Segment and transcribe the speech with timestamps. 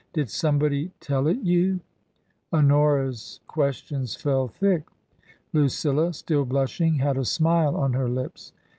[0.13, 1.79] Did somebody tell it you?"
[2.51, 4.85] Honora's questions fell thick.
[5.53, 8.51] Lucilla, still blushing, had a smile on her lips.